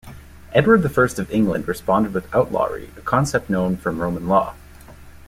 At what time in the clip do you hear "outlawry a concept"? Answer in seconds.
2.33-3.51